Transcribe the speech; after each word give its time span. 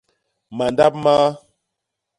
Mandap 0.57 0.93
maa. 1.03 1.27